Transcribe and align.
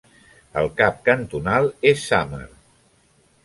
El 0.61 0.69
cap 0.79 1.03
cantonal 1.09 1.71
és 1.93 2.09
Samer. 2.09 2.45